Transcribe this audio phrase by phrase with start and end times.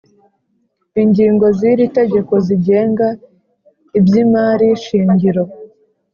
[1.01, 3.07] Ingingo z iri tegeko zigenga
[3.97, 5.43] iby’ imari shingiro.